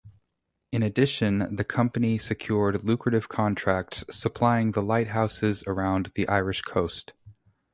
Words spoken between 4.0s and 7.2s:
supplying the lighthouses around the Irish coast.